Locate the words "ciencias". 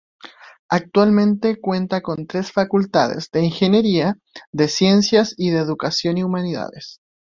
4.67-5.35